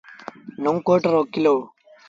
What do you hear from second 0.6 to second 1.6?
نئون ڪوٽ رو ڪلو۔